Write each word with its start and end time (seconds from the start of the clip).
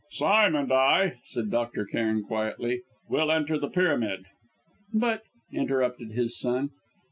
"Sime 0.09 0.55
and 0.55 0.73
I," 0.73 1.19
said 1.25 1.51
Dr. 1.51 1.85
Cairn 1.85 2.23
quietly, 2.23 2.81
"will 3.07 3.31
enter 3.31 3.59
the 3.59 3.69
pyramid." 3.69 4.25
"But" 4.91 5.21
interrupted 5.53 6.13
his 6.13 6.39
son. 6.39 6.71